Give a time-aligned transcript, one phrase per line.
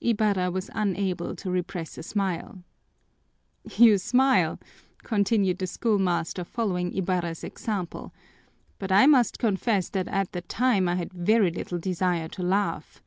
[0.00, 2.62] Ibarra was unable to repress a smile.
[3.76, 4.58] "You smile,"
[5.02, 8.14] continued the schoolmaster, following Ibarra's example,
[8.78, 13.02] "but I must confess that at the time I had very little desire to laugh.